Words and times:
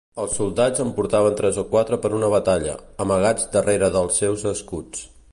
Els 0.21 0.31
soldats 0.39 0.79
en 0.83 0.93
portaven 0.99 1.35
tres 1.41 1.59
o 1.63 1.65
quatre 1.73 1.99
per 2.05 2.11
una 2.19 2.29
batalla, 2.35 2.73
amagats 3.05 3.45
darrere 3.57 3.91
dels 3.97 4.17
seus 4.23 4.47
escuts. 4.53 5.05